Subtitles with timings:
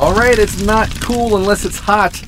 [0.00, 2.22] All right, it's not cool unless it's hot.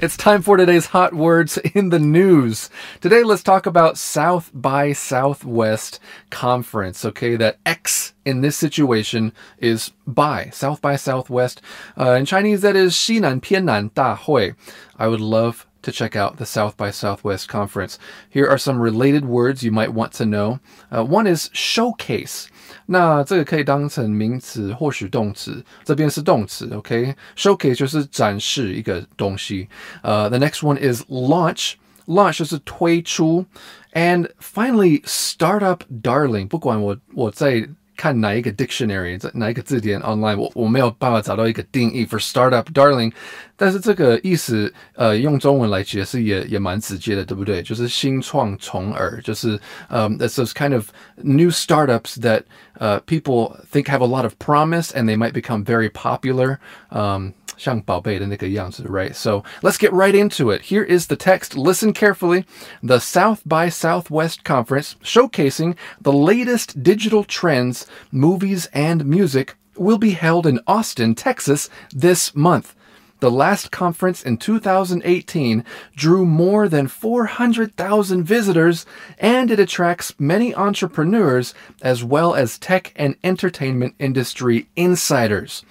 [0.00, 2.68] It's time for today's hot words in the news.
[3.00, 6.00] Today, let's talk about South by Southwest
[6.30, 7.04] Conference.
[7.04, 11.62] Okay, that X in this situation is by, South by Southwest.
[11.96, 14.54] Uh, in Chinese, that is Xinan Piannan Da Hui.
[14.98, 17.97] I would love to check out the South by Southwest Conference.
[18.29, 20.59] Here are some related words you might want to know.
[20.91, 22.47] Uh, one is showcase.
[22.87, 29.67] 那这个可以当成名词或许动词，这边是动词，OK？Showcase 就是展示一个东西。
[30.01, 33.45] 呃、uh,，The next one is launch。launch 就是推出，
[33.91, 36.47] and finally startup darling。
[36.47, 37.67] 不管我我在
[38.01, 43.11] 看哪一个 dictionary，在哪一个字典 online，我我没有办法找到一个定义 for startup darling。
[43.55, 47.63] 但是这个意思，呃，用中文来解释也也蛮直接的，对不对？
[47.63, 50.89] 就是新创宠儿，就是嗯、um,，it's those kind of
[51.23, 52.43] new startups that
[52.79, 56.59] uh people think have a lot of promise and they might become very popular.
[56.91, 59.13] Um, 像宝贝的那个样子, right?
[59.13, 60.61] So let's get right into it.
[60.61, 61.55] Here is the text.
[61.57, 62.45] Listen carefully.
[62.83, 70.11] The South by Southwest Conference, showcasing the latest digital trends, movies, and music, will be
[70.11, 72.75] held in Austin, Texas this month.
[73.19, 75.63] The last conference in 2018
[75.95, 78.85] drew more than 400,000 visitors
[79.17, 85.65] and it attracts many entrepreneurs as well as tech and entertainment industry insiders.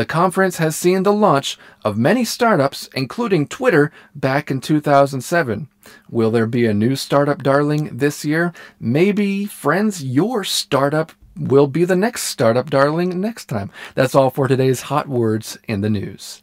[0.00, 5.68] The conference has seen the launch of many startups, including Twitter, back in 2007.
[6.08, 8.54] Will there be a new startup darling this year?
[8.80, 13.70] Maybe, friends, your startup will be the next startup darling next time.
[13.94, 16.42] That's all for today's hot words in the news.